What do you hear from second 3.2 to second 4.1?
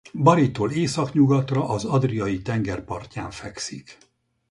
fekszik.